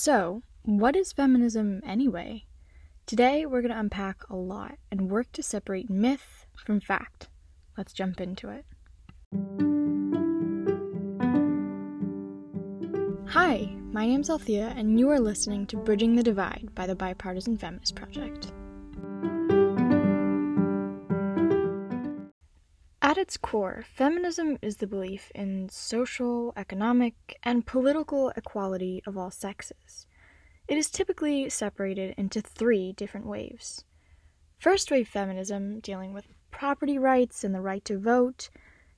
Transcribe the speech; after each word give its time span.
So, 0.00 0.44
what 0.62 0.94
is 0.94 1.12
feminism 1.12 1.80
anyway? 1.84 2.44
Today, 3.04 3.44
we're 3.44 3.62
going 3.62 3.72
to 3.72 3.80
unpack 3.80 4.18
a 4.30 4.36
lot 4.36 4.78
and 4.92 5.10
work 5.10 5.32
to 5.32 5.42
separate 5.42 5.90
myth 5.90 6.46
from 6.64 6.78
fact. 6.78 7.28
Let's 7.76 7.92
jump 7.92 8.20
into 8.20 8.48
it. 8.48 8.64
Hi, 13.30 13.74
my 13.90 14.06
name's 14.06 14.30
Althea, 14.30 14.72
and 14.76 15.00
you 15.00 15.10
are 15.10 15.18
listening 15.18 15.66
to 15.66 15.76
Bridging 15.76 16.14
the 16.14 16.22
Divide 16.22 16.68
by 16.76 16.86
the 16.86 16.94
Bipartisan 16.94 17.56
Feminist 17.56 17.96
Project. 17.96 18.52
Its 23.28 23.36
core, 23.36 23.84
feminism 23.86 24.56
is 24.62 24.78
the 24.78 24.86
belief 24.86 25.30
in 25.34 25.68
social, 25.68 26.50
economic, 26.56 27.38
and 27.42 27.66
political 27.66 28.30
equality 28.30 29.02
of 29.06 29.18
all 29.18 29.30
sexes. 29.30 30.06
It 30.66 30.78
is 30.78 30.88
typically 30.88 31.50
separated 31.50 32.14
into 32.16 32.40
three 32.40 32.94
different 32.94 33.26
waves. 33.26 33.84
First 34.58 34.90
wave 34.90 35.08
feminism, 35.08 35.80
dealing 35.80 36.14
with 36.14 36.32
property 36.50 36.96
rights 36.96 37.44
and 37.44 37.54
the 37.54 37.60
right 37.60 37.84
to 37.84 37.98
vote. 37.98 38.48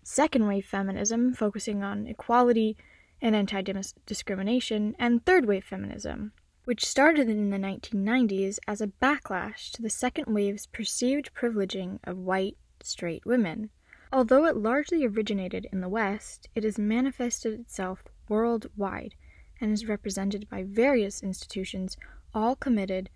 Second 0.05 0.47
wave 0.47 0.65
feminism, 0.65 1.35
focusing 1.35 1.83
on 1.83 2.07
equality 2.07 2.77
and 3.21 3.35
anti 3.35 3.62
discrimination, 4.07 4.95
and 4.97 5.27
third 5.27 5.47
wave 5.47 5.65
feminism, 5.65 6.30
which 6.66 6.87
started 6.87 7.29
in 7.29 7.51
the 7.51 7.59
1990s 7.59 8.60
as 8.69 8.80
a 8.80 8.87
backlash 8.87 9.73
to 9.73 9.83
the 9.83 9.91
second 9.91 10.33
wave's 10.33 10.66
perceived 10.66 11.35
privileging 11.35 11.99
of 12.05 12.16
white, 12.16 12.57
straight 12.80 13.27
women. 13.27 13.71
Although 14.12 14.45
it 14.46 14.56
largely 14.56 15.05
originated 15.05 15.69
in 15.73 15.80
the 15.80 15.88
West, 15.88 16.48
it 16.55 16.64
has 16.64 16.78
manifested 16.78 17.59
itself 17.60 18.02
worldwide 18.28 19.14
and 19.60 19.73
is 19.73 19.87
represented 19.87 20.48
by 20.48 20.64
various 20.64 21.23
institutions, 21.23 21.96
all 22.34 22.56
committed 22.56 23.09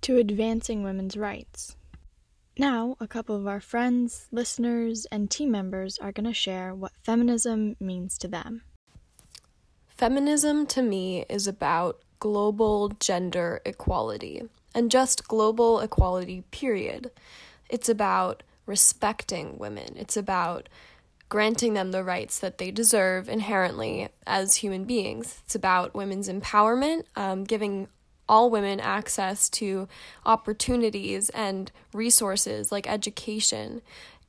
to 0.00 0.16
advancing 0.16 0.82
women's 0.82 1.16
rights. 1.16 1.76
Now, 2.58 2.96
a 2.98 3.06
couple 3.06 3.36
of 3.36 3.46
our 3.46 3.60
friends, 3.60 4.26
listeners, 4.32 5.06
and 5.12 5.30
team 5.30 5.50
members 5.52 5.98
are 5.98 6.12
going 6.12 6.26
to 6.26 6.34
share 6.34 6.74
what 6.74 6.92
feminism 7.02 7.76
means 7.78 8.18
to 8.18 8.28
them. 8.28 8.62
Feminism 9.88 10.66
to 10.66 10.82
me 10.82 11.24
is 11.28 11.46
about 11.46 12.00
global 12.18 12.88
gender 13.00 13.60
equality 13.64 14.42
and 14.74 14.90
just 14.90 15.28
global 15.28 15.80
equality, 15.80 16.42
period. 16.50 17.10
It's 17.68 17.88
about 17.88 18.42
respecting 18.66 19.58
women, 19.58 19.94
it's 19.96 20.16
about 20.16 20.68
granting 21.28 21.74
them 21.74 21.92
the 21.92 22.04
rights 22.04 22.40
that 22.40 22.58
they 22.58 22.70
deserve 22.70 23.28
inherently 23.28 24.08
as 24.26 24.56
human 24.56 24.84
beings. 24.84 25.40
It's 25.44 25.54
about 25.54 25.94
women's 25.94 26.28
empowerment, 26.28 27.04
um, 27.14 27.44
giving 27.44 27.88
all 28.28 28.50
women 28.50 28.80
access 28.80 29.48
to 29.48 29.88
opportunities 30.26 31.30
and 31.30 31.70
resources 31.92 32.70
like 32.70 32.88
education. 32.88 33.80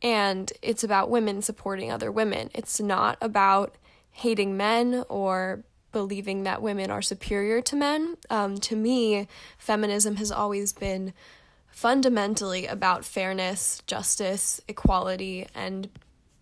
And 0.02 0.52
it's 0.62 0.84
about 0.84 1.10
women 1.10 1.42
supporting 1.42 1.92
other 1.92 2.12
women. 2.12 2.50
It's 2.54 2.80
not 2.80 3.18
about 3.22 3.76
hating 4.12 4.58
men 4.58 5.04
or 5.10 5.64
believing 5.92 6.44
that 6.44 6.62
women 6.62 6.90
are 6.90 7.02
superior 7.02 7.62
to 7.62 7.76
men. 7.76 8.18
Um, 8.30 8.58
to 8.60 8.76
me, 8.76 9.28
feminism 9.58 10.16
has 10.16 10.32
always 10.32 10.74
been 10.74 11.14
fundamentally 11.72 12.68
about 12.68 13.06
fairness, 13.06 13.82
justice, 13.88 14.62
equality, 14.68 15.48
and 15.56 15.90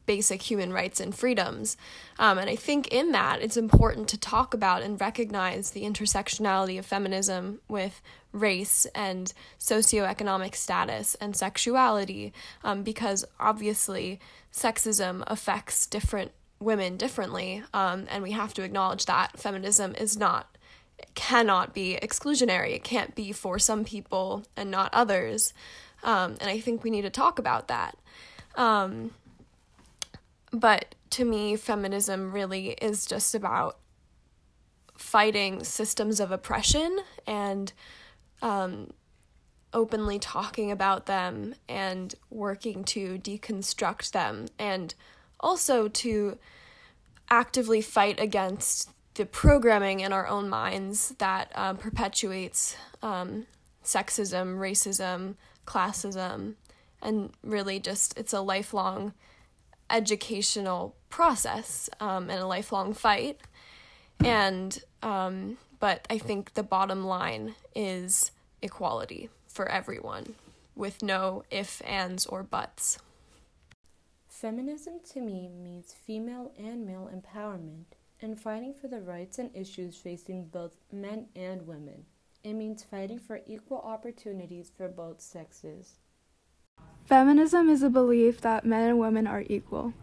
basic 0.06 0.42
human 0.42 0.74
rights 0.74 1.00
and 1.00 1.14
freedoms. 1.14 1.78
Um, 2.18 2.40
and 2.40 2.50
I 2.50 2.56
think 2.56 2.88
in 2.88 3.12
that, 3.12 3.44
it's 3.44 3.58
important 3.58 4.08
to 4.08 4.18
talk 4.18 4.56
about 4.56 4.82
and 4.82 5.00
recognize 5.00 5.70
the 5.70 5.84
intersectionality 5.84 6.80
of 6.80 6.86
feminism 6.88 7.60
with 7.68 8.02
race 8.32 8.88
and 8.96 9.32
socioeconomic 9.60 10.56
status 10.56 11.14
and 11.22 11.36
sexuality, 11.36 12.34
um, 12.64 12.82
because 12.82 13.24
obviously 13.40 14.20
sexism 14.52 15.23
affects 15.28 15.86
different 15.86 16.32
women 16.60 16.98
differently, 16.98 17.64
um, 17.73 18.08
and 18.10 18.23
we 18.23 18.32
have 18.32 18.54
to 18.56 18.64
acknowledge 18.64 19.06
that 19.06 19.39
feminism 19.39 19.94
is 19.95 20.18
not 20.18 20.58
cannot 21.15 21.73
be 21.73 21.98
exclusionary. 22.02 22.76
It 22.76 22.83
can't 22.83 23.15
be 23.15 23.32
for 23.32 23.60
some 23.60 23.83
people 23.83 24.45
and 24.55 24.71
not 24.71 24.93
others. 24.93 25.54
Um, 26.04 26.37
and 26.39 26.49
I 26.49 26.60
think 26.60 26.83
we 26.83 26.89
need 26.89 27.02
to 27.04 27.10
talk 27.10 27.39
about 27.39 27.67
that. 27.67 27.98
Um, 28.55 29.11
but 30.52 30.95
to 31.11 31.26
me, 31.26 31.55
feminism 31.55 32.32
really 32.32 32.70
is 32.82 33.05
just 33.05 33.36
about 33.36 33.77
fighting 34.98 35.64
systems 35.64 36.20
of 36.20 36.32
oppression 36.32 36.99
and 37.26 37.71
um, 38.42 38.92
openly 39.73 40.20
talking 40.20 40.71
about 40.71 41.05
them 41.05 41.55
and 41.67 42.15
working 42.30 42.83
to 42.83 43.17
deconstruct 43.17 44.11
them 44.11 44.48
and 44.58 44.93
also 45.39 45.88
to 45.88 46.38
actively 47.30 47.82
fight 47.82 48.20
against 48.20 48.89
the 49.20 49.26
programming 49.26 50.00
in 50.00 50.14
our 50.14 50.26
own 50.28 50.48
minds 50.48 51.14
that 51.18 51.52
um, 51.54 51.76
perpetuates 51.76 52.78
um, 53.04 53.46
sexism, 53.84 54.58
racism, 54.58 55.36
classism, 55.68 56.54
and 57.02 57.30
really 57.44 57.82
just 57.82 58.18
it's 58.18 58.32
a 58.32 58.40
lifelong 58.40 59.14
educational 59.90 60.96
process 61.10 61.90
um, 62.00 62.30
and 62.30 62.40
a 62.40 62.48
lifelong 62.48 62.94
fight. 62.94 63.42
And, 64.24 64.82
um, 65.04 65.58
but 65.82 66.08
I 66.10 66.18
think 66.18 66.54
the 66.54 66.64
bottom 66.64 67.04
line 67.04 67.56
is 67.76 68.32
equality 68.62 69.30
for 69.50 69.68
everyone 69.68 70.36
with 70.78 71.04
no 71.04 71.44
ifs, 71.52 71.82
ands, 71.82 72.26
or 72.26 72.42
buts. 72.42 73.00
Feminism 74.30 75.02
to 75.12 75.20
me 75.20 75.50
means 75.50 75.94
female 76.06 76.54
and 76.58 76.86
male 76.86 77.12
empowerment 77.14 77.98
and 78.22 78.40
fighting 78.40 78.74
for 78.74 78.88
the 78.88 79.02
rights 79.02 79.40
and 79.40 79.50
issues 79.56 79.98
facing 79.98 80.46
both 80.46 80.78
men 80.92 81.28
and 81.36 81.66
women. 81.66 82.06
It 82.44 82.54
means 82.54 82.84
fighting 82.84 83.20
for 83.20 83.42
equal 83.48 83.80
opportunities 83.80 84.72
for 84.76 84.88
both 84.88 85.22
sexes. 85.22 85.96
Feminism 87.06 87.70
is 87.70 87.84
a 87.84 87.90
belief 87.90 88.40
that 88.42 88.66
men 88.66 88.88
and 88.88 89.00
women 89.00 89.28
are 89.28 89.44
equal. 89.48 89.94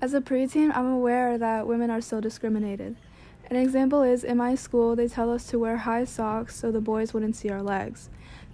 As 0.00 0.14
a 0.14 0.20
preteen, 0.20 0.74
I'm 0.74 0.86
aware 0.86 1.36
that 1.38 1.66
women 1.66 1.90
are 1.90 2.00
still 2.00 2.20
discriminated. 2.20 2.96
An 3.50 3.56
example 3.56 4.02
is 4.02 4.22
in 4.22 4.36
my 4.36 4.54
school, 4.54 4.94
they 4.94 5.08
tell 5.08 5.32
us 5.32 5.46
to 5.48 5.58
wear 5.58 5.78
high 5.78 6.04
socks 6.04 6.54
so 6.54 6.70
the 6.70 6.80
boys 6.80 7.12
wouldn't 7.12 7.34
see 7.34 7.50
our 7.50 7.62
legs. 7.62 8.08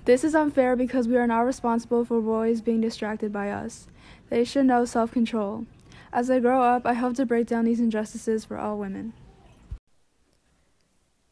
This 0.06 0.24
is 0.24 0.34
unfair 0.34 0.76
because 0.76 1.08
we 1.08 1.16
are 1.16 1.26
not 1.26 1.40
responsible 1.40 2.04
for 2.04 2.20
boys 2.20 2.60
being 2.60 2.80
distracted 2.80 3.32
by 3.32 3.50
us. 3.50 3.88
They 4.30 4.44
should 4.44 4.66
know 4.66 4.84
self 4.84 5.12
control. 5.12 5.66
As 6.16 6.30
I 6.30 6.40
grow 6.40 6.62
up, 6.62 6.86
I 6.86 6.94
hope 6.94 7.14
to 7.16 7.26
break 7.26 7.46
down 7.46 7.66
these 7.66 7.78
injustices 7.78 8.42
for 8.42 8.56
all 8.56 8.78
women. 8.78 9.12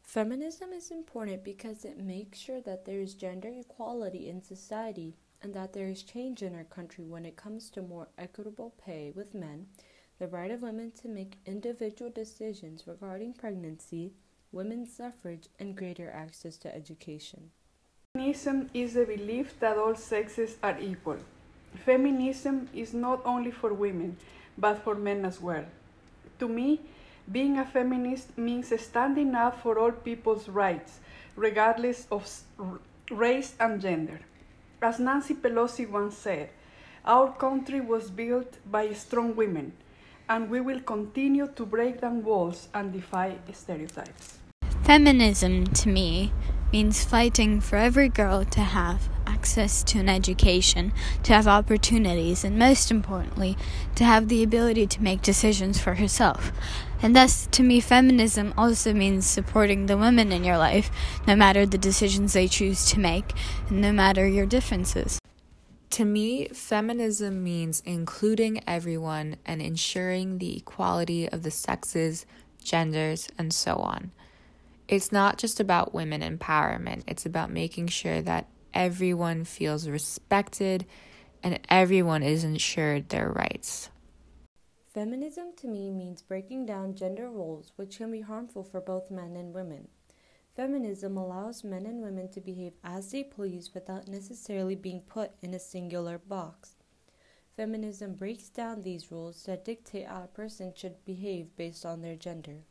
Feminism 0.03 0.75
is 0.75 0.91
important 0.91 1.43
because 1.43 1.87
it 1.87 1.99
makes 1.99 2.39
sure 2.39 2.61
that 2.61 2.85
there 2.85 3.01
is 3.01 3.15
gender 3.15 3.49
equality 3.49 4.29
in 4.29 4.43
society 4.43 5.15
and 5.41 5.55
that 5.55 5.73
there 5.73 5.89
is 5.89 6.03
change 6.03 6.43
in 6.43 6.55
our 6.55 6.65
country 6.65 7.07
when 7.07 7.25
it 7.25 7.35
comes 7.35 7.71
to 7.71 7.81
more 7.81 8.09
equitable 8.19 8.75
pay 8.85 9.11
with 9.17 9.33
men, 9.33 9.69
the 10.19 10.27
right 10.29 10.51
of 10.51 10.61
women 10.61 10.93
to 11.01 11.09
make 11.09 11.39
individual 11.47 12.11
decisions 12.11 12.87
regarding 12.87 13.33
pregnancy, 13.33 14.13
women's 14.53 14.95
suffrage, 14.95 15.49
and 15.59 15.77
greater 15.77 16.11
access 16.11 16.59
to 16.59 16.77
education. 16.77 17.51
Feminism 18.13 18.69
is 18.75 18.93
the 18.93 19.07
belief 19.07 19.59
that 19.61 19.79
all 19.79 19.95
sexes 19.95 20.59
are 20.63 20.79
equal. 20.79 21.17
Feminism 21.87 22.69
is 22.75 22.93
not 22.93 23.23
only 23.25 23.51
for 23.51 23.73
women, 23.73 24.17
but 24.59 24.83
for 24.83 24.95
men 24.95 25.25
as 25.25 25.41
well. 25.41 25.65
To 26.39 26.49
me, 26.49 26.81
being 27.31 27.59
a 27.59 27.65
feminist 27.65 28.37
means 28.37 28.73
standing 28.81 29.35
up 29.35 29.61
for 29.63 29.79
all 29.79 29.93
people's 29.93 30.49
rights, 30.49 31.01
regardless 31.37 32.07
of 32.11 32.29
race 33.11 33.55
and 33.59 33.81
gender. 33.81 34.21
As 34.83 35.01
Nancy 35.01 35.35
Pelosi 35.35 35.89
once 35.89 36.17
said, 36.17 36.51
our 37.05 37.33
country 37.33 37.81
was 37.81 38.11
built 38.11 38.59
by 38.71 38.93
strong 38.93 39.35
women, 39.35 39.73
and 40.29 40.51
we 40.51 40.61
will 40.61 40.81
continue 40.81 41.49
to 41.57 41.65
break 41.65 42.01
down 42.01 42.23
walls 42.25 42.69
and 42.75 42.93
defy 42.93 43.37
stereotypes. 43.53 44.39
Feminism, 44.83 45.67
to 45.69 45.89
me, 45.89 46.33
means 46.73 47.05
fighting 47.05 47.61
for 47.61 47.77
every 47.77 48.09
girl 48.09 48.45
to 48.45 48.61
have 48.61 49.09
access 49.45 49.83
to 49.83 49.99
an 49.99 50.09
education, 50.09 50.91
to 51.23 51.35
have 51.35 51.47
opportunities, 51.47 52.45
and 52.45 52.59
most 52.59 52.91
importantly, 52.91 53.59
to 53.95 54.03
have 54.03 54.29
the 54.29 54.43
ability 54.43 54.87
to 54.87 55.03
make 55.03 55.21
decisions 55.21 55.79
for 55.79 55.97
herself. 55.97 56.51
And 57.03 57.15
thus, 57.15 57.47
to 57.49 57.63
me, 57.63 57.79
feminism 57.81 58.55
also 58.57 58.95
means 58.95 59.27
supporting 59.27 59.85
the 59.85 59.99
women 59.99 60.33
in 60.33 60.45
your 60.45 60.57
life, 60.57 60.91
no 61.27 61.37
matter 61.37 61.67
the 61.67 61.77
decisions 61.77 62.33
they 62.33 62.49
choose 62.49 62.87
to 62.87 62.99
make, 62.99 63.35
and 63.69 63.83
no 63.83 63.93
matter 63.93 64.27
your 64.27 64.47
differences. 64.47 65.19
To 65.91 66.07
me, 66.07 66.49
feminism 66.49 67.45
means 67.45 67.83
including 67.85 68.63
everyone 68.67 69.37
and 69.45 69.61
ensuring 69.61 70.39
the 70.39 70.57
equality 70.57 71.29
of 71.29 71.43
the 71.43 71.51
sexes, 71.51 72.25
genders, 72.65 73.29
and 73.37 73.53
so 73.53 73.75
on. 73.75 74.11
It's 74.89 75.13
not 75.13 75.37
just 75.37 75.61
about 75.61 75.93
women 75.93 76.23
empowerment, 76.23 77.03
it's 77.07 77.27
about 77.27 77.51
making 77.51 77.89
sure 77.89 78.23
that 78.23 78.47
everyone 78.75 79.45
feels 79.45 79.89
respected 79.89 80.85
and 81.43 81.61
everyone 81.69 82.23
is 82.23 82.45
ensured 82.45 83.09
their 83.09 83.31
rights. 83.31 83.91
Feminism 84.93 85.53
to 85.57 85.67
me 85.67 85.91
means 85.91 86.23
breaking 86.23 86.67
down 86.67 86.95
gender 86.95 87.29
roles, 87.31 87.73
which 87.77 87.99
can 87.99 88.13
be 88.13 88.21
harmful 88.21 88.63
for 88.63 88.81
both 88.81 89.11
men 89.11 89.37
and 89.37 89.53
women. 89.53 89.89
Feminism 90.55 91.17
allows 91.17 91.65
men 91.65 91.85
and 91.85 92.01
women 92.01 92.31
to 92.31 92.41
behave 92.41 92.75
as 92.85 93.11
they 93.11 93.25
please 93.25 93.75
without 93.75 94.07
necessarily 94.07 94.77
being 94.77 95.01
put 95.01 95.33
in 95.43 95.53
a 95.53 95.59
singular 95.59 96.17
box. 96.19 96.77
Feminism 97.57 98.15
breaks 98.15 98.49
down 98.49 98.83
these 98.83 99.11
rules 99.11 99.45
that 99.45 99.65
dictate 99.65 100.07
how 100.07 100.25
a 100.25 100.29
person 100.29 100.73
should 100.77 101.05
behave 101.05 101.57
based 101.57 101.85
on 101.85 102.03
their 102.03 102.17
gender. 102.17 102.63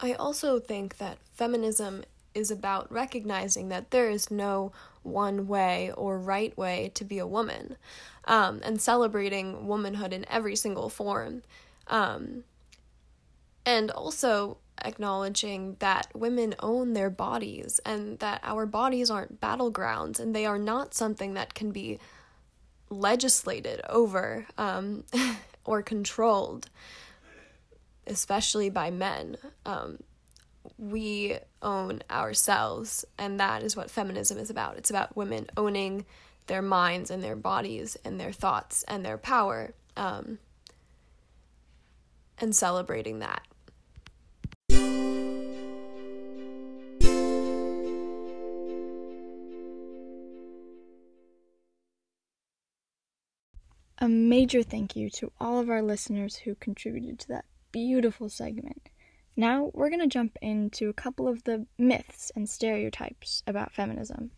I 0.00 0.12
also 0.14 0.58
think 0.58 0.98
that 0.98 1.18
feminism 1.32 2.02
is 2.36 2.50
about 2.50 2.92
recognizing 2.92 3.70
that 3.70 3.90
there 3.90 4.10
is 4.10 4.30
no 4.30 4.72
one 5.02 5.46
way 5.46 5.90
or 5.96 6.18
right 6.18 6.56
way 6.56 6.90
to 6.94 7.04
be 7.04 7.18
a 7.18 7.26
woman 7.26 7.76
um, 8.26 8.60
and 8.62 8.80
celebrating 8.80 9.66
womanhood 9.66 10.12
in 10.12 10.28
every 10.28 10.54
single 10.54 10.88
form. 10.88 11.42
Um, 11.86 12.44
and 13.64 13.90
also 13.90 14.58
acknowledging 14.84 15.76
that 15.78 16.08
women 16.14 16.54
own 16.60 16.92
their 16.92 17.10
bodies 17.10 17.80
and 17.84 18.18
that 18.18 18.40
our 18.44 18.66
bodies 18.66 19.10
aren't 19.10 19.40
battlegrounds 19.40 20.20
and 20.20 20.34
they 20.34 20.44
are 20.44 20.58
not 20.58 20.94
something 20.94 21.34
that 21.34 21.54
can 21.54 21.72
be 21.72 21.98
legislated 22.90 23.80
over 23.88 24.46
um, 24.58 25.04
or 25.64 25.82
controlled, 25.82 26.68
especially 28.06 28.70
by 28.70 28.90
men. 28.90 29.36
Um, 29.64 29.98
we 30.78 31.38
own 31.62 32.02
ourselves, 32.10 33.04
and 33.18 33.40
that 33.40 33.62
is 33.62 33.76
what 33.76 33.90
feminism 33.90 34.38
is 34.38 34.50
about. 34.50 34.76
It's 34.76 34.90
about 34.90 35.16
women 35.16 35.46
owning 35.56 36.06
their 36.46 36.62
minds 36.62 37.10
and 37.10 37.22
their 37.22 37.36
bodies 37.36 37.96
and 38.04 38.20
their 38.20 38.32
thoughts 38.32 38.84
and 38.84 39.04
their 39.04 39.18
power 39.18 39.74
um, 39.96 40.38
and 42.38 42.54
celebrating 42.54 43.18
that. 43.20 43.42
A 53.98 54.08
major 54.08 54.62
thank 54.62 54.94
you 54.94 55.08
to 55.10 55.32
all 55.40 55.58
of 55.58 55.70
our 55.70 55.80
listeners 55.80 56.36
who 56.36 56.54
contributed 56.54 57.18
to 57.20 57.28
that 57.28 57.46
beautiful 57.72 58.28
segment. 58.28 58.90
Now 59.38 59.70
we're 59.74 59.90
going 59.90 60.00
to 60.00 60.06
jump 60.06 60.38
into 60.40 60.88
a 60.88 60.94
couple 60.94 61.28
of 61.28 61.44
the 61.44 61.66
myths 61.76 62.32
and 62.34 62.48
stereotypes 62.48 63.42
about 63.46 63.74
feminism. 63.74 64.30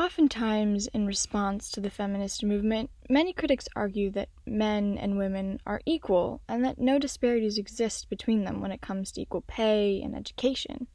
Oftentimes, 0.00 0.86
in 0.94 1.06
response 1.06 1.70
to 1.72 1.80
the 1.82 1.90
feminist 1.90 2.42
movement, 2.42 2.88
many 3.10 3.34
critics 3.34 3.68
argue 3.76 4.10
that 4.12 4.30
men 4.46 4.96
and 4.96 5.18
women 5.18 5.60
are 5.66 5.82
equal 5.84 6.40
and 6.48 6.64
that 6.64 6.78
no 6.78 6.98
disparities 6.98 7.58
exist 7.58 8.08
between 8.08 8.44
them 8.44 8.62
when 8.62 8.72
it 8.72 8.80
comes 8.80 9.12
to 9.12 9.20
equal 9.20 9.42
pay 9.42 10.00
and 10.00 10.16
education. 10.16 10.86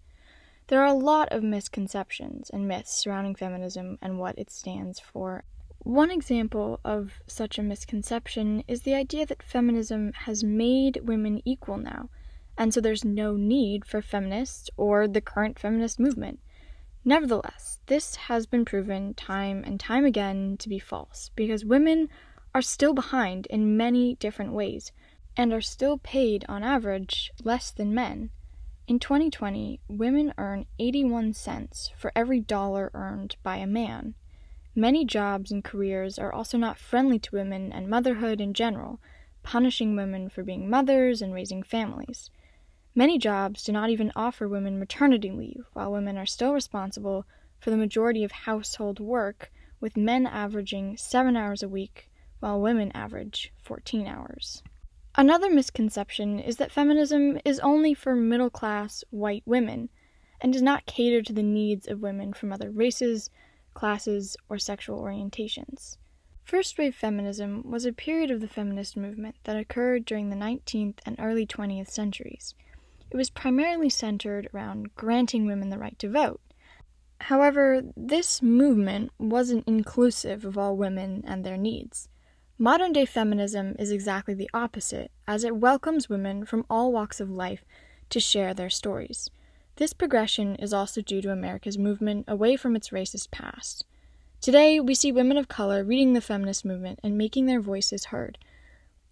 There 0.65 0.81
are 0.81 0.87
a 0.87 0.93
lot 0.93 1.31
of 1.31 1.43
misconceptions 1.43 2.49
and 2.49 2.67
myths 2.67 2.93
surrounding 2.93 3.35
feminism 3.35 3.99
and 4.01 4.17
what 4.17 4.39
it 4.39 4.49
stands 4.49 4.99
for. 4.99 5.43
One 5.83 6.09
example 6.09 6.79
of 6.83 7.21
such 7.27 7.59
a 7.59 7.63
misconception 7.63 8.63
is 8.67 8.81
the 8.81 8.95
idea 8.95 9.27
that 9.27 9.43
feminism 9.43 10.13
has 10.13 10.43
made 10.43 11.01
women 11.03 11.43
equal 11.45 11.77
now 11.77 12.09
and 12.57 12.73
so 12.73 12.81
there's 12.81 13.05
no 13.05 13.35
need 13.35 13.85
for 13.85 14.01
feminists 14.01 14.69
or 14.77 15.07
the 15.07 15.21
current 15.21 15.59
feminist 15.59 15.99
movement. 15.99 16.39
Nevertheless, 17.05 17.79
this 17.85 18.15
has 18.15 18.45
been 18.45 18.65
proven 18.65 19.13
time 19.13 19.63
and 19.65 19.79
time 19.79 20.03
again 20.03 20.57
to 20.57 20.67
be 20.67 20.79
false 20.79 21.31
because 21.35 21.63
women 21.63 22.09
are 22.53 22.61
still 22.61 22.93
behind 22.93 23.45
in 23.47 23.77
many 23.77 24.15
different 24.15 24.51
ways 24.51 24.91
and 25.37 25.53
are 25.53 25.61
still 25.61 25.99
paid 25.99 26.43
on 26.49 26.63
average 26.63 27.31
less 27.43 27.71
than 27.71 27.93
men. 27.93 28.31
In 28.87 28.99
2020, 28.99 29.79
women 29.87 30.33
earn 30.37 30.65
81 30.79 31.33
cents 31.33 31.91
for 31.97 32.11
every 32.15 32.39
dollar 32.39 32.89
earned 32.93 33.35
by 33.43 33.57
a 33.57 33.67
man. 33.67 34.15
Many 34.75 35.05
jobs 35.05 35.51
and 35.51 35.63
careers 35.63 36.17
are 36.17 36.33
also 36.33 36.57
not 36.57 36.77
friendly 36.77 37.19
to 37.19 37.35
women 37.35 37.71
and 37.71 37.89
motherhood 37.89 38.41
in 38.41 38.53
general, 38.53 38.99
punishing 39.43 39.95
women 39.95 40.29
for 40.29 40.43
being 40.43 40.69
mothers 40.69 41.21
and 41.21 41.33
raising 41.33 41.63
families. 41.63 42.29
Many 42.97 43.19
jobs 43.19 43.63
do 43.63 43.71
not 43.71 43.91
even 43.91 44.11
offer 44.15 44.47
women 44.47 44.79
maternity 44.79 45.29
leave, 45.29 45.65
while 45.73 45.91
women 45.91 46.17
are 46.17 46.25
still 46.25 46.51
responsible 46.51 47.27
for 47.59 47.69
the 47.69 47.77
majority 47.77 48.23
of 48.23 48.31
household 48.31 48.99
work, 48.99 49.51
with 49.79 49.95
men 49.95 50.25
averaging 50.25 50.97
7 50.97 51.37
hours 51.37 51.61
a 51.61 51.69
week, 51.69 52.09
while 52.39 52.59
women 52.59 52.91
average 52.95 53.53
14 53.61 54.07
hours. 54.07 54.63
Another 55.13 55.51
misconception 55.51 56.39
is 56.39 56.57
that 56.57 56.71
feminism 56.71 57.37
is 57.45 57.59
only 57.59 57.93
for 57.93 58.15
middle 58.15 58.49
class 58.49 59.03
white 59.11 59.43
women 59.45 59.89
and 60.41 60.51
does 60.51 60.63
not 60.63 60.87
cater 60.87 61.21
to 61.21 61.33
the 61.33 61.43
needs 61.43 61.87
of 61.87 62.01
women 62.01 62.33
from 62.33 62.51
other 62.51 62.71
races, 62.71 63.29
classes, 63.75 64.35
or 64.49 64.57
sexual 64.57 64.99
orientations. 64.99 65.97
First 66.43 66.79
wave 66.79 66.95
feminism 66.95 67.61
was 67.63 67.85
a 67.85 67.93
period 67.93 68.31
of 68.31 68.41
the 68.41 68.47
feminist 68.47 68.97
movement 68.97 69.35
that 69.43 69.55
occurred 69.55 70.03
during 70.03 70.31
the 70.31 70.35
19th 70.35 70.97
and 71.05 71.15
early 71.19 71.45
20th 71.45 71.91
centuries. 71.91 72.55
It 73.09 73.17
was 73.17 73.29
primarily 73.29 73.89
centered 73.89 74.49
around 74.53 74.95
granting 74.95 75.45
women 75.45 75.69
the 75.69 75.77
right 75.77 75.97
to 75.99 76.09
vote. 76.09 76.41
However, 77.21 77.81
this 77.95 78.41
movement 78.41 79.11
wasn't 79.17 79.67
inclusive 79.67 80.45
of 80.45 80.57
all 80.57 80.77
women 80.77 81.23
and 81.25 81.43
their 81.43 81.57
needs. 81.57 82.09
Modern 82.59 82.91
day 82.91 83.05
feminism 83.05 83.75
is 83.77 83.91
exactly 83.91 84.33
the 84.33 84.49
opposite, 84.53 85.11
as 85.27 85.43
it 85.43 85.57
welcomes 85.57 86.09
women 86.09 86.45
from 86.45 86.65
all 86.69 86.91
walks 86.91 87.19
of 87.19 87.29
life 87.29 87.63
to 88.09 88.19
share 88.19 88.53
their 88.53 88.69
stories. 88.69 89.29
This 89.75 89.93
progression 89.93 90.55
is 90.55 90.73
also 90.73 91.01
due 91.01 91.21
to 91.21 91.31
America's 91.31 91.77
movement 91.77 92.25
away 92.27 92.55
from 92.55 92.75
its 92.75 92.89
racist 92.89 93.29
past. 93.29 93.85
Today, 94.41 94.79
we 94.79 94.95
see 94.95 95.11
women 95.11 95.37
of 95.37 95.47
color 95.47 95.83
reading 95.83 96.13
the 96.13 96.21
feminist 96.21 96.65
movement 96.65 96.99
and 97.03 97.17
making 97.17 97.45
their 97.45 97.61
voices 97.61 98.05
heard. 98.05 98.37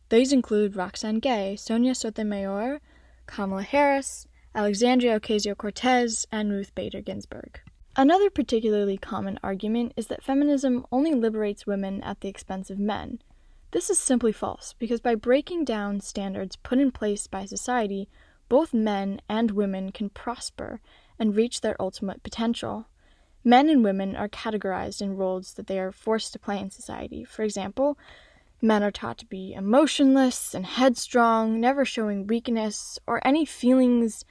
These 0.10 0.34
include 0.34 0.76
Roxane 0.76 1.20
Gay, 1.20 1.56
Sonia 1.56 1.94
Sotomayor, 1.94 2.82
Kamala 3.26 3.64
Harris, 3.64 4.28
Alexandria 4.54 5.20
Ocasio 5.20 5.58
Cortez, 5.58 6.26
and 6.32 6.52
Ruth 6.52 6.74
Bader 6.76 7.02
Ginsburg. 7.02 7.60
Another 7.96 8.30
particularly 8.30 8.98
common 8.98 9.40
argument 9.42 9.94
is 9.96 10.08
that 10.08 10.24
feminism 10.24 10.86
only 10.92 11.14
liberates 11.14 11.66
women 11.66 12.04
at 12.04 12.22
the 12.22 12.28
expense 12.28 12.70
of 12.70 12.78
men. 12.78 13.20
This 13.72 13.90
is 13.90 14.00
simply 14.00 14.32
false, 14.32 14.74
because 14.80 15.02
by 15.02 15.16
breaking 15.16 15.66
down 15.66 16.00
standards 16.02 16.56
put 16.56 16.80
in 16.80 16.92
place 16.92 17.28
by 17.28 17.46
society, 17.46 18.10
both 18.48 18.74
men 18.74 19.22
and 19.28 19.52
women 19.52 19.92
can 19.92 20.10
prosper 20.10 20.80
and 21.18 21.36
reach 21.36 21.62
their 21.62 21.76
ultimate 21.82 22.24
potential. 22.24 22.88
Men 23.44 23.70
and 23.70 23.84
women 23.84 24.16
are 24.16 24.30
categorized 24.30 25.02
in 25.02 25.18
roles 25.18 25.54
that 25.54 25.68
they 25.68 25.80
are 25.80 25.92
forced 25.92 26.34
to 26.34 26.40
play 26.40 26.60
in 26.60 26.72
society. 26.72 27.24
For 27.24 27.44
example, 27.44 27.98
Men 28.62 28.84
are 28.84 28.92
taught 28.92 29.18
to 29.20 29.26
be 29.26 29.54
emotionless 29.54 30.54
and 30.56 30.66
headstrong, 30.66 31.60
never 31.60 31.86
showing 31.86 32.26
weakness 32.26 32.98
or 33.06 33.26
any 33.28 33.46
feelings, 33.46 34.26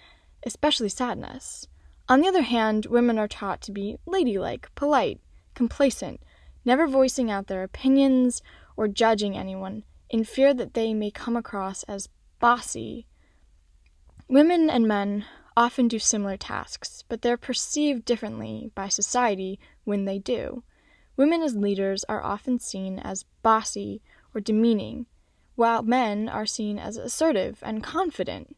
especially 0.44 0.88
sadness. 0.88 1.68
On 2.08 2.20
the 2.20 2.28
other 2.28 2.42
hand, 2.42 2.86
women 2.86 3.18
are 3.18 3.28
taught 3.28 3.60
to 3.62 3.72
be 3.72 3.96
ladylike, 4.06 4.74
polite, 4.74 5.20
complacent, 5.54 6.20
never 6.64 6.86
voicing 6.86 7.30
out 7.30 7.46
their 7.46 7.62
opinions 7.62 8.42
or 8.76 8.88
judging 8.88 9.36
anyone, 9.36 9.84
in 10.10 10.24
fear 10.24 10.52
that 10.54 10.74
they 10.74 10.92
may 10.92 11.10
come 11.10 11.36
across 11.36 11.82
as 11.84 12.08
bossy. 12.40 13.06
Women 14.28 14.68
and 14.68 14.88
men 14.88 15.24
often 15.56 15.86
do 15.86 15.98
similar 15.98 16.36
tasks, 16.36 17.04
but 17.08 17.22
they're 17.22 17.36
perceived 17.36 18.04
differently 18.04 18.70
by 18.74 18.88
society 18.88 19.60
when 19.84 20.04
they 20.04 20.18
do. 20.18 20.62
Women 21.16 21.42
as 21.42 21.54
leaders 21.54 22.04
are 22.04 22.22
often 22.22 22.58
seen 22.58 22.98
as 22.98 23.24
bossy 23.42 24.02
or 24.34 24.40
demeaning, 24.40 25.06
while 25.54 25.82
men 25.82 26.28
are 26.28 26.46
seen 26.46 26.78
as 26.78 26.96
assertive 26.96 27.58
and 27.62 27.82
confident. 27.82 28.56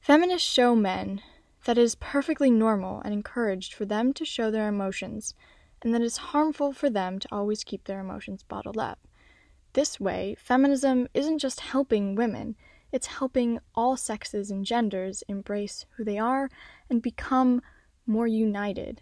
Feminists 0.00 0.48
show 0.48 0.76
men 0.76 1.22
that 1.64 1.78
it 1.78 1.82
is 1.82 1.94
perfectly 1.94 2.50
normal 2.50 3.00
and 3.02 3.14
encouraged 3.14 3.72
for 3.72 3.84
them 3.84 4.12
to 4.12 4.24
show 4.24 4.50
their 4.50 4.68
emotions, 4.68 5.34
and 5.80 5.94
that 5.94 6.02
it 6.02 6.06
is 6.06 6.16
harmful 6.16 6.72
for 6.72 6.90
them 6.90 7.18
to 7.18 7.28
always 7.32 7.64
keep 7.64 7.84
their 7.84 8.00
emotions 8.00 8.42
bottled 8.42 8.78
up. 8.78 8.98
This 9.74 9.98
way, 9.98 10.36
feminism 10.38 11.08
isn't 11.14 11.38
just 11.38 11.60
helping 11.60 12.14
women, 12.14 12.56
it's 12.90 13.06
helping 13.06 13.58
all 13.74 13.96
sexes 13.96 14.50
and 14.50 14.66
genders 14.66 15.24
embrace 15.28 15.86
who 15.96 16.04
they 16.04 16.18
are 16.18 16.50
and 16.90 17.00
become 17.00 17.62
more 18.06 18.26
united. 18.26 19.00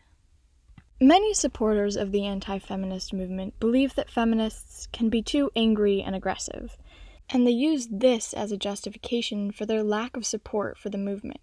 Many 1.03 1.33
supporters 1.33 1.97
of 1.97 2.13
the 2.13 2.27
anti 2.27 2.59
feminist 2.59 3.15
movement 3.15 3.59
believe 3.59 3.95
that 3.95 4.11
feminists 4.11 4.87
can 4.93 5.09
be 5.09 5.23
too 5.23 5.51
angry 5.57 6.03
and 6.03 6.15
aggressive, 6.15 6.77
and 7.31 7.47
they 7.47 7.53
use 7.53 7.89
this 7.91 8.35
as 8.35 8.53
a 8.53 8.59
justification 8.59 9.51
for 9.51 9.65
their 9.65 9.83
lack 9.83 10.15
of 10.15 10.27
support 10.27 10.77
for 10.77 10.91
the 10.91 10.99
movement. 10.99 11.41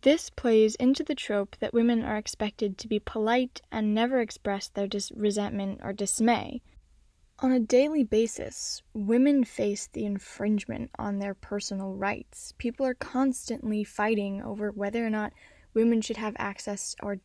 This 0.00 0.30
plays 0.30 0.76
into 0.76 1.04
the 1.04 1.14
trope 1.14 1.56
that 1.60 1.74
women 1.74 2.02
are 2.02 2.16
expected 2.16 2.78
to 2.78 2.88
be 2.88 2.98
polite 2.98 3.60
and 3.70 3.94
never 3.94 4.18
express 4.18 4.68
their 4.68 4.86
dis- 4.86 5.12
resentment 5.12 5.80
or 5.82 5.92
dismay. 5.92 6.62
On 7.40 7.52
a 7.52 7.60
daily 7.60 8.02
basis, 8.02 8.82
women 8.94 9.44
face 9.44 9.88
the 9.88 10.06
infringement 10.06 10.90
on 10.98 11.18
their 11.18 11.34
personal 11.34 11.92
rights. 11.92 12.54
People 12.56 12.86
are 12.86 12.94
constantly 12.94 13.84
fighting 13.84 14.40
over 14.40 14.70
whether 14.70 15.04
or 15.04 15.10
not 15.10 15.34
women 15.74 16.00
should 16.00 16.16
have 16.16 16.34
access 16.38 16.96
or 17.02 17.20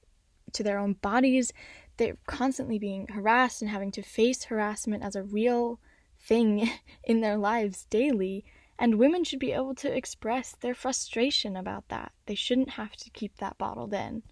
to 0.54 0.64
their 0.64 0.80
own 0.80 0.94
bodies. 0.94 1.52
They're 1.98 2.18
constantly 2.28 2.80
being 2.80 3.08
harassed 3.08 3.62
and 3.62 3.70
having 3.70 3.92
to 3.92 4.02
face 4.02 4.46
harassment 4.46 5.04
as 5.04 5.16
a 5.16 5.24
real 5.24 5.80
thing 6.20 6.70
in 7.04 7.22
their 7.22 7.38
lives 7.38 7.86
daily. 7.90 8.46
And 8.80 8.96
women 8.98 9.24
should 9.24 9.40
be 9.40 9.52
able 9.52 9.76
to 9.76 9.96
express 9.96 10.56
their 10.60 10.74
frustration 10.74 11.56
about 11.56 11.90
that. 11.90 12.12
They 12.26 12.36
shouldn't 12.36 12.72
have 12.72 12.96
to 12.98 13.10
keep 13.12 13.38
that 13.38 13.58
bottled 13.58 13.94
in. 13.94 14.24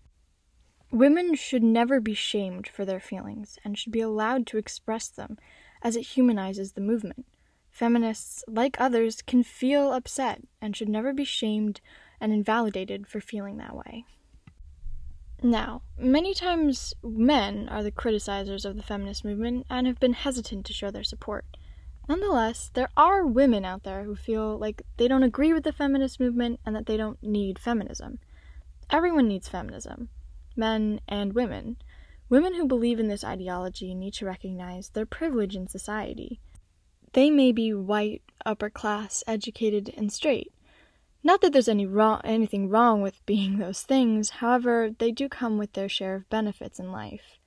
Women 0.91 1.35
should 1.35 1.63
never 1.63 2.01
be 2.01 2.13
shamed 2.13 2.67
for 2.67 2.83
their 2.83 2.99
feelings 2.99 3.57
and 3.63 3.77
should 3.77 3.93
be 3.93 4.01
allowed 4.01 4.45
to 4.47 4.57
express 4.57 5.07
them 5.07 5.37
as 5.81 5.95
it 5.95 6.01
humanizes 6.01 6.73
the 6.73 6.81
movement. 6.81 7.25
Feminists, 7.69 8.43
like 8.47 8.79
others, 8.79 9.21
can 9.21 9.43
feel 9.43 9.93
upset 9.93 10.41
and 10.61 10.75
should 10.75 10.89
never 10.89 11.13
be 11.13 11.23
shamed 11.23 11.79
and 12.19 12.33
invalidated 12.33 13.07
for 13.07 13.21
feeling 13.21 13.57
that 13.57 13.75
way. 13.75 14.03
Now, 15.43 15.81
many 15.97 16.35
times 16.35 16.93
men 17.03 17.67
are 17.67 17.81
the 17.81 17.91
criticizers 17.91 18.63
of 18.63 18.75
the 18.75 18.83
feminist 18.83 19.25
movement 19.25 19.65
and 19.69 19.87
have 19.87 19.99
been 19.99 20.13
hesitant 20.13 20.67
to 20.67 20.73
show 20.73 20.91
their 20.91 21.03
support. 21.03 21.45
Nonetheless, 22.07 22.69
there 22.73 22.89
are 22.95 23.25
women 23.25 23.65
out 23.65 23.83
there 23.83 24.03
who 24.03 24.15
feel 24.15 24.57
like 24.57 24.83
they 24.97 25.07
don't 25.07 25.23
agree 25.23 25.51
with 25.51 25.63
the 25.63 25.71
feminist 25.71 26.19
movement 26.19 26.59
and 26.65 26.75
that 26.75 26.85
they 26.85 26.97
don't 26.97 27.21
need 27.23 27.57
feminism. 27.57 28.19
Everyone 28.91 29.27
needs 29.27 29.47
feminism, 29.47 30.09
men 30.55 30.99
and 31.07 31.33
women. 31.33 31.77
Women 32.29 32.53
who 32.53 32.67
believe 32.67 32.99
in 32.99 33.07
this 33.07 33.23
ideology 33.23 33.95
need 33.95 34.13
to 34.15 34.25
recognize 34.25 34.89
their 34.89 35.05
privilege 35.05 35.55
in 35.55 35.67
society. 35.67 36.39
They 37.13 37.29
may 37.29 37.51
be 37.51 37.73
white, 37.73 38.21
upper 38.45 38.69
class, 38.69 39.23
educated, 39.25 39.91
and 39.97 40.11
straight. 40.11 40.53
Not 41.23 41.41
that 41.41 41.53
there's 41.53 41.67
any 41.67 41.85
wrong, 41.85 42.19
anything 42.23 42.67
wrong 42.67 43.01
with 43.01 43.25
being 43.25 43.57
those 43.57 43.83
things, 43.83 44.31
however, 44.31 44.89
they 44.97 45.11
do 45.11 45.29
come 45.29 45.57
with 45.57 45.73
their 45.73 45.89
share 45.89 46.15
of 46.15 46.29
benefits 46.29 46.79
in 46.79 46.91
life. 46.91 47.37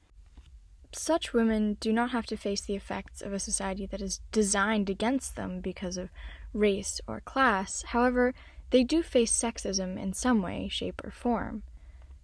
Such 0.92 1.32
women 1.32 1.76
do 1.80 1.92
not 1.92 2.10
have 2.10 2.26
to 2.26 2.36
face 2.36 2.60
the 2.60 2.76
effects 2.76 3.20
of 3.20 3.32
a 3.32 3.40
society 3.40 3.84
that 3.86 4.00
is 4.00 4.20
designed 4.30 4.88
against 4.88 5.34
them 5.34 5.60
because 5.60 5.96
of 5.96 6.10
race 6.52 7.00
or 7.08 7.20
class. 7.20 7.82
However, 7.88 8.32
they 8.70 8.84
do 8.84 9.02
face 9.02 9.32
sexism 9.32 10.00
in 10.00 10.12
some 10.12 10.40
way, 10.40 10.68
shape, 10.68 11.02
or 11.02 11.10
form. 11.10 11.64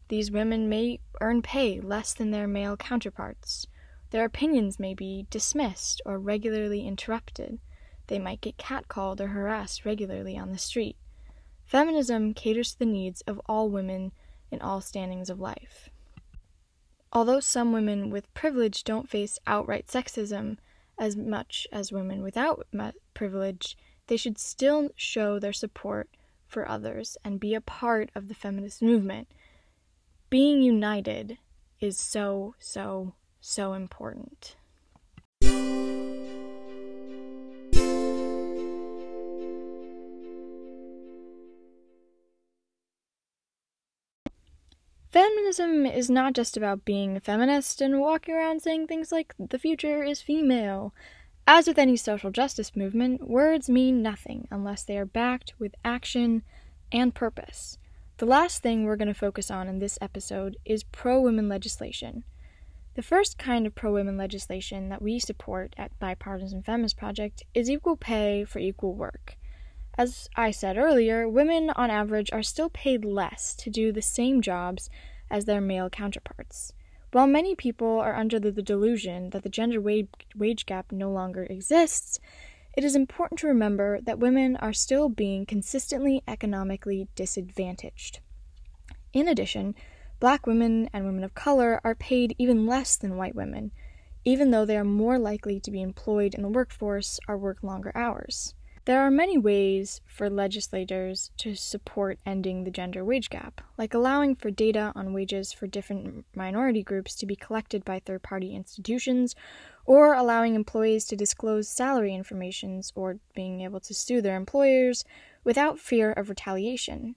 These 0.07 0.31
women 0.31 0.69
may 0.69 1.01
earn 1.21 1.43
pay 1.43 1.81
less 1.81 2.15
than 2.15 2.31
their 2.31 2.47
male 2.47 2.77
counterparts. 2.77 3.67
Their 4.11 4.25
opinions 4.25 4.79
may 4.79 4.95
be 4.95 5.27
dismissed 5.31 6.01
or 6.07 6.19
regularly 6.19 6.87
interrupted. 6.87 7.59
They 8.07 8.21
might 8.21 8.41
get 8.41 8.57
catcalled 8.57 9.21
or 9.21 9.29
harassed 9.29 9.85
regularly 9.85 10.37
on 10.37 10.51
the 10.53 10.59
street. 10.59 10.97
Feminism 11.71 12.35
caters 12.35 12.73
to 12.73 12.81
the 12.81 12.85
needs 12.85 13.21
of 13.29 13.41
all 13.47 13.69
women 13.69 14.11
in 14.51 14.61
all 14.61 14.81
standings 14.81 15.31
of 15.31 15.39
life. 15.39 15.89
Although 17.13 17.39
some 17.39 17.73
women 17.73 18.11
with 18.11 18.35
privilege 18.35 18.83
don't 18.83 19.09
face 19.09 19.39
outright 19.47 19.87
sexism 19.87 20.57
as 20.99 21.15
much 21.15 21.69
as 21.71 21.93
women 21.93 22.23
without 22.25 22.67
privilege, 23.15 23.79
they 24.09 24.17
should 24.17 24.37
still 24.37 24.91
show 24.97 25.39
their 25.39 25.53
support 25.53 26.11
for 26.49 26.69
others 26.69 27.17
and 27.25 27.39
be 27.39 27.55
a 27.55 27.61
part 27.61 28.11
of 28.17 28.27
the 28.27 28.35
feminist 28.35 28.83
movement 28.83 29.29
being 30.29 30.61
united 30.61 31.39
is 31.79 31.97
so, 31.97 32.57
so, 32.59 33.15
so 33.41 33.75
important. 33.75 34.57
Feminism 45.11 45.87
is 45.87 46.09
not 46.09 46.35
just 46.35 46.57
about 46.57 46.85
being 46.85 47.17
a 47.17 47.21
feminist 47.21 47.81
and 47.81 47.99
walking 47.99 48.33
around 48.33 48.63
saying 48.63 48.87
things 48.87 49.11
like, 49.11 49.35
the 49.41 49.59
future 49.59 50.05
is 50.05 50.23
female. 50.23 50.95
As 51.49 51.67
with 51.67 51.81
any 51.81 51.97
social 51.97 52.31
justice 52.31 52.77
movement, 52.77 53.29
words 53.29 53.69
mean 53.69 54.03
nothing 54.03 54.47
unless 54.53 54.85
they 54.85 54.97
are 54.97 55.05
backed 55.05 55.55
with 55.59 55.75
action 55.85 56.45
and 56.93 57.13
purpose. 57.13 57.77
The 58.19 58.27
last 58.27 58.63
thing 58.63 58.85
we're 58.85 58.95
going 58.95 59.09
to 59.09 59.15
focus 59.15 59.51
on 59.51 59.67
in 59.67 59.81
this 59.81 59.99
episode 60.01 60.57
is 60.65 60.85
pro 60.85 61.21
women 61.21 61.49
legislation. 61.49 62.23
The 62.95 63.03
first 63.03 63.37
kind 63.37 63.67
of 63.67 63.75
pro 63.75 63.93
women 63.93 64.17
legislation 64.17 64.91
that 64.91 65.03
we 65.03 65.19
support 65.19 65.75
at 65.77 65.99
Bipartisan 65.99 66.63
Feminist 66.63 66.97
Project 66.97 67.43
is 67.53 67.69
equal 67.69 67.97
pay 67.97 68.45
for 68.45 68.61
equal 68.61 68.95
work. 68.95 69.37
As 69.99 70.29
I 70.37 70.51
said 70.51 70.79
earlier, 70.79 71.29
women 71.29 71.71
on 71.71 71.91
average 71.91 72.31
are 72.33 72.43
still 72.43 72.71
paid 72.71 73.05
less 73.05 73.55
to 73.57 73.71
do 73.71 73.93
the 73.93 74.03
same 74.03 74.41
jobs 74.41 74.89
as 75.31 75.45
their 75.45 75.61
male 75.61 75.91
counterparts. 75.91 76.73
While 77.13 77.27
many 77.27 77.55
people 77.57 77.99
are 77.99 78.15
under 78.15 78.39
the, 78.39 78.53
delusion 78.53 79.31
that 79.31 79.43
the 79.43 79.49
gender 79.49 79.81
wage 79.81 80.67
gap 80.67 80.93
no 80.93 81.11
longer 81.11 81.45
exists, 81.45 82.21
it 82.77 82.85
is 82.85 82.95
important 82.95 83.41
to 83.41 83.49
remember 83.49 84.01
that 84.03 84.21
women 84.21 84.57
are 84.57 84.73
still 84.73 85.09
being 85.09 85.45
consistently 85.45 86.23
economically 86.29 87.09
disadvantaged. 87.17 88.21
In 89.13 89.27
addition, 89.27 89.75
black 90.21 90.47
women 90.47 90.89
and 90.93 91.05
women 91.05 91.25
of 91.25 91.35
color 91.35 91.81
are 91.83 91.97
paid 91.97 92.37
even 92.39 92.65
less 92.65 92.97
than 92.97 93.17
white 93.17 93.35
women, 93.35 93.73
even 94.25 94.53
though 94.53 94.65
they 94.65 94.77
are 94.77 94.85
more 94.85 95.19
likely 95.19 95.59
to 95.59 95.71
be 95.71 95.83
employed 95.83 96.35
in 96.35 96.43
the 96.43 96.49
workforce 96.49 97.19
or 97.27 97.37
work 97.37 97.65
longer 97.65 97.91
hours. 97.97 98.55
There 98.87 99.03
are 99.03 99.11
many 99.11 99.37
ways 99.37 100.01
for 100.07 100.31
legislators 100.31 101.31
to 101.37 101.55
support 101.55 102.19
ending 102.25 102.65
the 102.65 102.71
gender 102.71 103.05
wage 103.05 103.29
gap, 103.29 103.61
like 103.77 103.93
allowing 103.93 104.35
for 104.35 104.51
data 104.51 104.91
on 104.95 105.13
wages 105.13 105.53
for 105.53 105.67
different 105.67 106.25
minority 106.35 106.83
groups 106.83 107.15
to 107.17 107.27
be 107.27 107.37
collected 107.37 107.85
by 107.85 107.99
third 107.99 108.23
party 108.23 108.57
institutions, 108.57 109.35
or 109.85 110.15
allowing 110.15 110.55
employees 110.55 111.05
to 111.07 111.17
disclose 111.17 111.69
salary 111.69 112.15
information 112.15 112.81
or 112.95 113.19
being 113.35 113.61
able 113.61 113.81
to 113.81 113.93
sue 113.93 114.23
their 114.23 114.37
employers 114.37 115.05
without 115.45 115.79
fear 115.79 116.13
of 116.13 116.31
retaliation. 116.31 117.17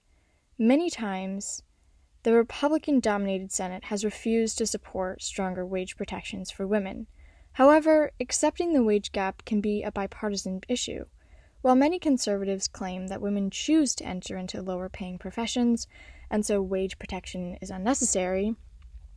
Many 0.58 0.90
times, 0.90 1.64
the 2.24 2.34
Republican 2.34 3.00
dominated 3.00 3.54
Senate 3.54 3.86
has 3.86 4.04
refused 4.04 4.58
to 4.58 4.66
support 4.66 5.22
stronger 5.22 5.66
wage 5.66 5.96
protections 5.96 6.52
for 6.52 6.68
women. 6.68 7.08
However, 7.54 8.12
accepting 8.20 8.74
the 8.74 8.84
wage 8.84 9.14
gap 9.14 9.46
can 9.46 9.62
be 9.62 9.82
a 9.82 9.92
bipartisan 9.92 10.60
issue. 10.68 11.06
While 11.64 11.76
many 11.76 11.98
conservatives 11.98 12.68
claim 12.68 13.08
that 13.08 13.22
women 13.22 13.50
choose 13.50 13.96
to 13.96 14.06
enter 14.06 14.38
into 14.38 14.62
lower 14.62 14.90
paying 14.90 15.18
professions, 15.18 15.88
and 16.30 16.46
so 16.46 16.62
wage 16.62 17.00
protection 17.00 17.58
is 17.62 17.70
unnecessary, 17.70 18.58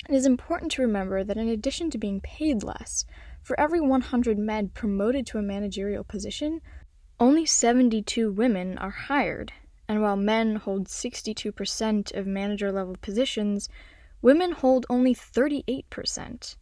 it 0.08 0.14
is 0.14 0.26
important 0.26 0.70
to 0.72 0.82
remember 0.82 1.24
that 1.24 1.36
in 1.36 1.48
addition 1.48 1.90
to 1.90 1.98
being 1.98 2.20
paid 2.20 2.62
less, 2.62 3.04
for 3.42 3.58
every 3.58 3.80
100 3.80 4.38
men 4.38 4.68
promoted 4.68 5.26
to 5.26 5.38
a 5.38 5.42
managerial 5.42 6.04
position, 6.04 6.60
only 7.18 7.46
72 7.46 8.30
women 8.30 8.78
are 8.78 8.90
hired. 8.90 9.52
And 9.88 10.00
while 10.00 10.14
men 10.16 10.54
hold 10.54 10.86
62% 10.86 12.14
of 12.14 12.28
manager 12.28 12.70
level 12.70 12.94
positions, 13.02 13.68
women 14.22 14.52
hold 14.52 14.86
only 14.88 15.16
38%. 15.16 16.54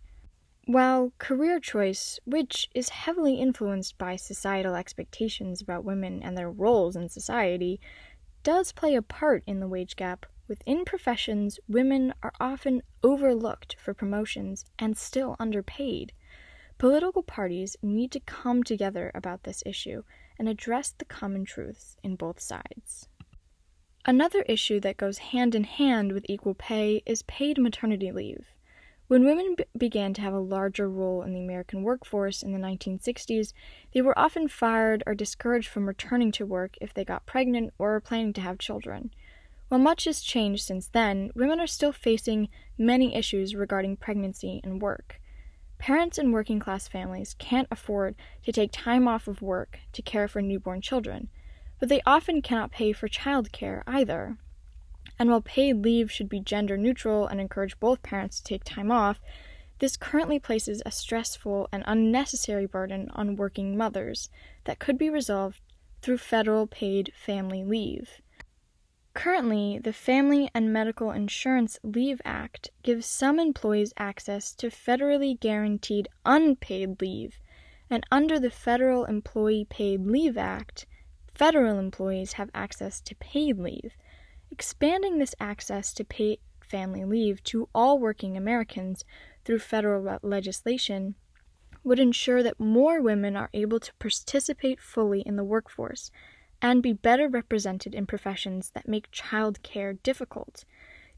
While 0.67 1.13
career 1.19 1.61
choice, 1.61 2.19
which 2.25 2.71
is 2.75 2.89
heavily 2.89 3.35
influenced 3.35 3.99
by 3.99 4.17
societal 4.17 4.75
expectations 4.75 5.61
about 5.61 5.85
women 5.85 6.23
and 6.23 6.39
their 6.39 6.51
roles 6.51 6.97
in 6.97 7.11
society, 7.11 7.81
does 8.43 8.73
play 8.73 8.95
a 8.95 9.03
part 9.03 9.45
in 9.47 9.61
the 9.61 9.69
wage 9.69 9.95
gap, 9.95 10.25
within 10.49 10.87
professions, 10.87 11.61
women 11.69 12.15
are 12.23 12.33
often 12.41 12.83
overlooked 13.03 13.77
for 13.79 13.93
promotions 13.93 14.65
and 14.79 14.97
still 14.97 15.37
underpaid. 15.39 16.15
Political 16.79 17.25
parties 17.25 17.77
need 17.83 18.11
to 18.13 18.21
come 18.21 18.63
together 18.63 19.11
about 19.15 19.43
this 19.43 19.63
issue 19.67 20.03
and 20.39 20.49
address 20.49 20.93
the 20.93 21.05
common 21.05 21.45
truths 21.45 21.99
in 22.03 22.17
both 22.17 22.41
sides. 22.41 23.07
Another 24.07 24.41
issue 24.43 24.81
that 24.81 24.97
goes 24.97 25.19
hand 25.19 25.55
in 25.55 25.65
hand 25.65 26.13
with 26.13 26.25
equal 26.27 26.55
pay 26.55 27.03
is 27.05 27.23
paid 27.23 27.59
maternity 27.59 28.11
leave. 28.13 28.54
When 29.07 29.25
women 29.25 29.55
b- 29.57 29.65
began 29.77 30.15
to 30.15 30.23
have 30.23 30.33
a 30.33 30.39
larger 30.39 30.89
role 30.89 31.23
in 31.23 31.35
the 31.35 31.41
American 31.41 31.83
workforce 31.83 32.43
in 32.43 32.53
the 32.53 32.59
1960s, 32.59 33.53
they 33.93 34.01
were 34.01 34.19
often 34.19 34.49
fired 34.49 35.03
or 35.07 35.15
discouraged 35.15 35.69
from 35.69 35.87
returning 35.87 36.33
to 36.33 36.47
work 36.47 36.77
if 36.81 36.95
they 36.95 37.05
got 37.05 37.27
pregnant 37.27 37.75
or 37.79 37.91
were 37.91 38.01
planning 38.01 38.33
to 38.33 38.41
have 38.41 38.59
children. 38.59 39.11
While 39.69 39.81
much 39.81 40.05
has 40.05 40.23
changed 40.23 40.65
since 40.65 40.89
then, 40.89 41.31
women 41.35 41.61
are 41.61 41.67
still 41.67 41.93
facing 41.93 42.49
many 42.79 43.15
issues 43.15 43.55
regarding 43.55 43.99
pregnancy 43.99 44.61
and 44.65 44.81
work. 44.81 45.21
Parents 45.79 46.17
in 46.17 46.33
working 46.33 46.59
class 46.59 46.89
families 46.89 47.35
can't 47.39 47.69
afford 47.71 48.15
to 48.45 48.53
take 48.53 48.73
time 48.73 49.07
off 49.07 49.29
of 49.29 49.43
work 49.43 49.81
to 49.93 50.01
care 50.01 50.29
for 50.29 50.41
newborn 50.41 50.81
children, 50.81 51.29
but 51.79 51.91
they 51.91 52.01
often 52.07 52.41
cannot 52.41 52.73
pay 52.73 52.93
for 52.93 53.09
child 53.09 53.53
care 53.53 53.85
either. 53.87 54.39
And 55.19 55.31
while 55.31 55.41
paid 55.41 55.83
leave 55.85 56.11
should 56.11 56.29
be 56.29 56.41
gender 56.41 56.77
neutral 56.77 57.27
and 57.27 57.41
encourage 57.41 57.79
both 57.79 58.03
parents 58.03 58.39
to 58.39 58.45
take 58.45 58.65
time 58.65 58.91
off, 58.91 59.21
this 59.79 59.97
currently 59.97 60.39
places 60.39 60.83
a 60.87 60.91
stressful 60.91 61.69
and 61.73 61.85
unnecessary 61.87 62.67
burden 62.67 63.11
on 63.15 63.37
working 63.37 63.77
mothers 63.77 64.31
that 64.65 64.79
could 64.79 64.99
be 64.99 65.11
resolved 65.11 65.61
through 66.01 66.19
federal 66.19 66.67
paid 66.67 67.13
family 67.17 67.65
leave. 67.65 68.21
Currently, 69.15 69.79
the 69.79 69.93
Family 69.93 70.51
and 70.55 70.73
Medical 70.73 71.13
Insurance 71.13 71.79
Leave 71.85 72.21
Act 72.25 72.71
gives 72.83 73.07
some 73.07 73.39
employees 73.39 73.95
access 73.97 74.53
to 74.57 74.71
federally 74.71 75.39
guaranteed 75.39 76.09
unpaid 76.27 77.01
leave, 77.01 77.39
and 77.89 78.05
under 78.11 78.41
the 78.41 78.51
Federal 78.51 79.05
Employee 79.05 79.67
Paid 79.71 80.05
Leave 80.05 80.37
Act, 80.37 80.87
federal 81.33 81.79
employees 81.79 82.33
have 82.33 82.51
access 82.55 83.01
to 83.03 83.15
paid 83.15 83.59
leave. 83.59 83.97
Expanding 84.57 85.19
this 85.19 85.35
access 85.41 85.93
to 85.93 86.05
paid 86.05 86.39
family 86.61 87.05
leave 87.05 87.43
to 87.43 87.69
all 87.75 87.99
working 87.99 88.37
Americans 88.37 89.05
through 89.45 89.59
federal 89.59 90.21
legislation 90.23 91.17
would 91.83 91.99
ensure 91.99 92.41
that 92.41 92.61
more 92.61 93.03
women 93.03 93.35
are 93.35 93.51
able 93.53 93.81
to 93.81 93.93
participate 93.95 94.81
fully 94.81 95.23
in 95.23 95.35
the 95.35 95.43
workforce 95.43 96.13
and 96.63 96.85
be 96.85 96.93
better 96.93 97.29
represented 97.29 97.97
in 97.97 98.07
professions 98.07 98.71
that 98.77 98.87
make 98.87 99.11
child 99.11 99.61
care 99.65 99.93
difficult. 99.93 100.65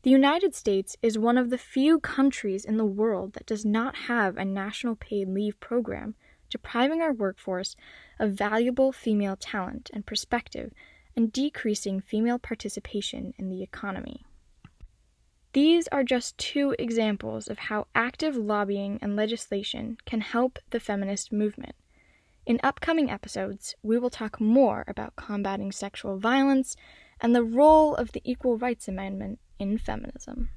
The 0.00 0.08
United 0.08 0.54
States 0.54 0.96
is 1.02 1.18
one 1.18 1.36
of 1.36 1.50
the 1.50 1.58
few 1.58 2.00
countries 2.00 2.64
in 2.64 2.78
the 2.78 2.86
world 2.86 3.34
that 3.34 3.44
does 3.44 3.66
not 3.66 3.96
have 4.08 4.38
a 4.38 4.46
national 4.46 4.96
paid 4.96 5.28
leave 5.28 5.60
program, 5.60 6.14
depriving 6.48 7.02
our 7.02 7.12
workforce 7.12 7.76
of 8.18 8.32
valuable 8.32 8.92
female 8.92 9.36
talent 9.36 9.90
and 9.92 10.06
perspective 10.06 10.72
and 11.16 11.32
decreasing 11.32 12.00
female 12.00 12.38
participation 12.38 13.32
in 13.38 13.48
the 13.48 13.62
economy. 13.62 14.24
These 15.52 15.88
are 15.88 16.04
just 16.04 16.36
two 16.36 16.76
examples 16.78 17.48
of 17.48 17.58
how 17.58 17.86
active 17.94 18.36
lobbying 18.36 18.98
and 19.00 19.16
legislation 19.16 19.96
can 20.04 20.20
help 20.20 20.58
the 20.68 20.78
feminist 20.78 21.32
movement. 21.32 21.74
In 22.44 22.60
upcoming 22.62 23.10
episodes, 23.10 23.74
we 23.82 23.98
will 23.98 24.10
talk 24.10 24.40
more 24.40 24.84
about 24.86 25.16
combating 25.16 25.72
sexual 25.72 26.18
violence 26.18 26.76
and 27.20 27.34
the 27.34 27.42
role 27.42 27.94
of 27.94 28.12
the 28.12 28.20
Equal 28.22 28.58
Rights 28.58 28.86
Amendment 28.86 29.38
in 29.58 29.78
feminism. 29.78 30.50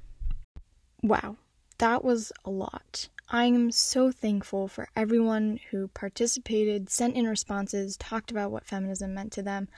Wow, 1.02 1.38
that 1.78 2.04
was 2.04 2.30
a 2.44 2.50
lot. 2.50 3.08
I 3.30 3.46
am 3.46 3.70
so 3.70 4.10
thankful 4.10 4.68
for 4.68 4.88
everyone 4.94 5.60
who 5.70 5.88
participated, 5.88 6.90
sent 6.90 7.16
in 7.16 7.26
responses, 7.26 7.96
talked 7.96 8.30
about 8.30 8.50
what 8.50 8.66
feminism 8.66 9.14
meant 9.14 9.32
to 9.32 9.42
them, 9.42 9.68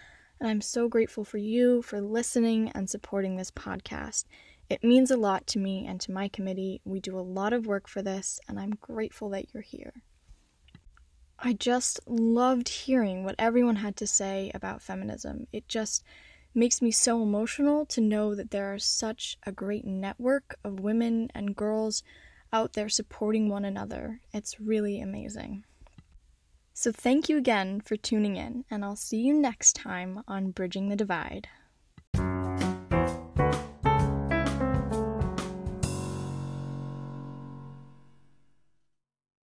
and 0.42 0.50
I'm 0.50 0.60
so 0.60 0.88
grateful 0.88 1.22
for 1.22 1.38
you 1.38 1.82
for 1.82 2.00
listening 2.00 2.72
and 2.74 2.90
supporting 2.90 3.36
this 3.36 3.52
podcast. 3.52 4.24
It 4.68 4.82
means 4.82 5.12
a 5.12 5.16
lot 5.16 5.46
to 5.48 5.60
me 5.60 5.86
and 5.86 6.00
to 6.00 6.10
my 6.10 6.26
committee. 6.26 6.80
We 6.84 6.98
do 6.98 7.16
a 7.16 7.20
lot 7.20 7.52
of 7.52 7.68
work 7.68 7.86
for 7.86 8.02
this, 8.02 8.40
and 8.48 8.58
I'm 8.58 8.72
grateful 8.80 9.28
that 9.28 9.54
you're 9.54 9.62
here. 9.62 10.02
I 11.38 11.52
just 11.52 12.00
loved 12.08 12.68
hearing 12.68 13.22
what 13.22 13.36
everyone 13.38 13.76
had 13.76 13.94
to 13.98 14.06
say 14.08 14.50
about 14.52 14.82
feminism. 14.82 15.46
It 15.52 15.68
just 15.68 16.02
makes 16.56 16.82
me 16.82 16.90
so 16.90 17.22
emotional 17.22 17.86
to 17.86 18.00
know 18.00 18.34
that 18.34 18.50
there 18.50 18.74
are 18.74 18.80
such 18.80 19.38
a 19.46 19.52
great 19.52 19.84
network 19.84 20.56
of 20.64 20.80
women 20.80 21.30
and 21.36 21.54
girls 21.54 22.02
out 22.52 22.72
there 22.72 22.88
supporting 22.88 23.48
one 23.48 23.64
another. 23.64 24.20
It's 24.32 24.58
really 24.58 25.00
amazing. 25.00 25.62
So, 26.74 26.90
thank 26.90 27.28
you 27.28 27.36
again 27.36 27.80
for 27.80 27.96
tuning 27.96 28.36
in, 28.36 28.64
and 28.70 28.84
I'll 28.84 28.96
see 28.96 29.18
you 29.18 29.34
next 29.34 29.74
time 29.74 30.22
on 30.26 30.52
Bridging 30.52 30.88
the 30.88 30.96
Divide. 30.96 31.48